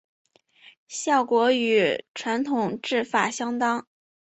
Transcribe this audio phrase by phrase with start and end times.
[0.87, 3.87] 效果与传统制法相当。